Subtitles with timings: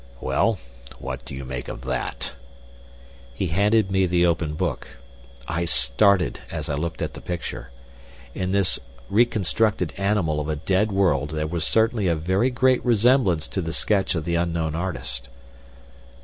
[0.19, 0.57] Well,
[0.97, 2.33] what do you make of that?"
[3.35, 4.97] He handed me the open book.
[5.47, 7.69] I started as I looked at the picture.
[8.33, 8.79] In this
[9.11, 13.73] reconstructed animal of a dead world there was certainly a very great resemblance to the
[13.73, 15.29] sketch of the unknown artist.